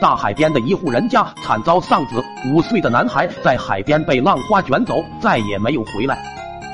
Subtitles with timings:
[0.00, 6.18] 大海边的一户人家惨遭丧子，五岁的男孩在海边被浪花卷走，再也没有回来。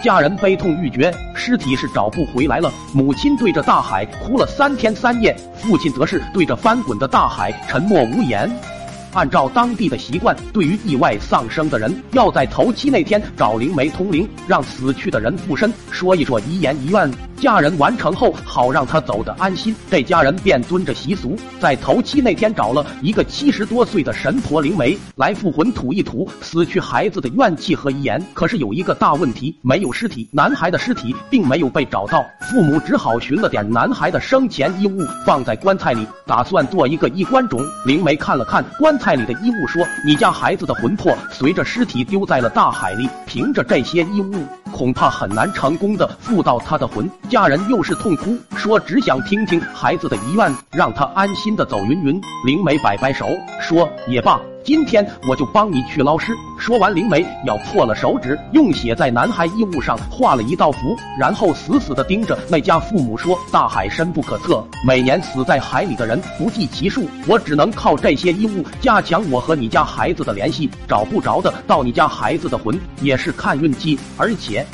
[0.01, 2.73] 家人悲痛欲绝，尸体是找不回来了。
[2.95, 8.49] 母亲对着大海哭了三天三夜，父亲则是对着翻滚的大海沉默无言。
[9.13, 17.11] 按照当地的习惯，对于意外丧生的人，要在头七那天找灵媒通灵，让死去的人附身，说一说遗言遗愿。
[17.37, 19.75] 家人完成后，好让他走得安心。
[19.91, 28.25] 这家人便遵着习俗，在头七那天找了一个七十多岁的神婆灵媒来附魂吐一吐死去孩子的怨气和遗言。
[28.33, 32.25] 可是有一个大问题，没有尸体，男孩的尸体并没有被找到。
[32.41, 37.61] 父母只好寻了点男孩的生前衣物，放在棺材里，打算做一个衣冠冢。
[37.85, 44.45] 灵媒看了看棺材里的衣物，说：“你家孩子的魂魄随着尸体丢在了大海里，凭着这些衣物。”
[44.77, 47.11] 恐怕很难成功的附到他的魂。
[47.31, 51.79] 家人又是痛哭，说只想听听孩子的遗愿，让他安心的走。
[51.85, 53.27] 云云，灵媒摆摆手，
[53.59, 54.39] 说也罢。
[54.67, 56.37] 今天我就帮你去捞尸。
[56.59, 70.69] 说完，灵媒咬破了手指，用血在男孩衣物上画了一道符，然后死死地盯着那家父母说：“大海深不可测，每年死在海里的人不计其数，我只能靠这些衣物加强我和你家孩子的联系。
[70.89, 74.67] 找不着的到你家孩子的魂也是看运气，而且……”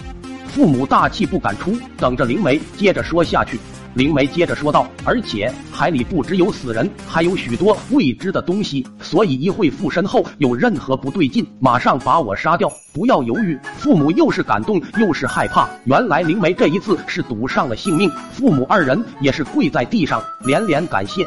[0.49, 3.59] 父母大气不敢出，等着灵媒接着说下去。
[3.95, 18.11] 灵媒接着说道：“而且海里不只有死人，还有许多未知的东西，所以一会附身后有任何不对劲，马上把我杀掉，不要犹豫。”父母又是感动又是害怕，原来灵媒这一次是赌上了性命。
[18.33, 21.27] 父母二人也是跪在地上连连感谢。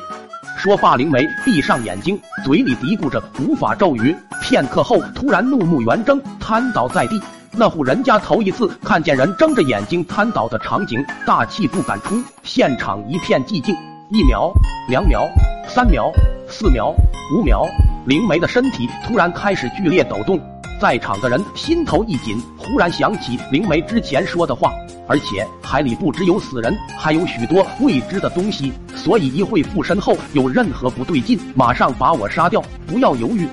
[0.57, 7.21] 说罢，灵媒闭上眼睛，嘴里嘀咕着无法咒语，片刻后突然怒目圆睁，瘫倒在地。
[7.51, 12.21] 那户人家头一次看见人睁着眼睛瘫倒的场景，大气不敢出。
[12.43, 13.75] 现场一片寂静，
[14.09, 14.51] 一秒、
[14.89, 15.27] 两秒、
[15.67, 16.11] 三秒、
[16.49, 16.93] 四秒、
[17.33, 17.65] 五秒，
[18.05, 20.39] 灵媒的身体突然开始剧烈抖动，
[20.79, 24.73] 在场的人心头一紧，忽然想起灵媒之前说的话，
[25.07, 33.47] 而且海里不只有死人，还有许多未知的东西，所以一会附身后有任何不对劲，马上把我杀掉，不要犹豫。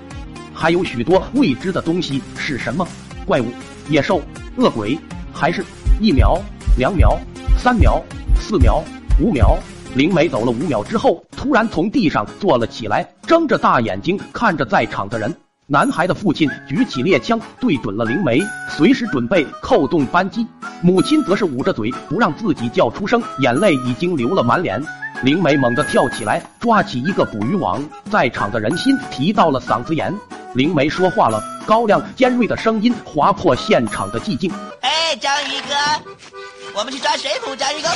[0.52, 2.86] 还有许多未知的东西是什么？
[3.24, 3.46] 怪物？
[3.88, 4.20] 野兽、
[4.56, 4.98] 恶鬼，
[5.32, 5.64] 还是
[6.00, 6.38] 一秒、
[6.76, 7.16] 两秒、
[7.56, 8.02] 三秒、
[8.40, 8.82] 四秒、
[9.20, 9.56] 五秒？
[9.94, 15.34] 灵媒走了五秒之后，突然从地上坐了起来，睁着大眼睛看着在场的人。
[15.72, 18.38] 男孩的父亲举起猎枪，对准了灵媒，
[18.68, 20.46] 随时准备扣动扳机。
[20.82, 24.78] 母亲则是捂着嘴，不让自己叫出声，眼泪已经流了满脸。
[25.22, 30.14] 灵媒猛地跳起来，抓起一个捕鱼网，在场的人心提到了嗓子眼。
[30.52, 34.52] 灵媒说话了，高亮尖锐的声音划破现场的寂静。
[34.82, 37.88] 哎，章鱼哥，我们去抓水母，章鱼哥。